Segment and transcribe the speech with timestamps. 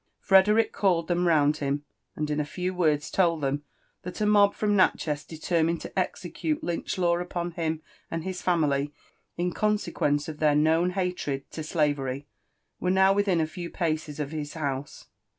[0.19, 1.83] Frederick called them round him,
[2.15, 3.61] and in few words told them
[4.01, 8.91] that a mob from Natchez, determined to execute Lynch Iaw upon him and his family
[9.37, 12.25] in consequence of liietr known hatred to slavery,
[12.79, 15.05] were now wilhin a few paces of his house.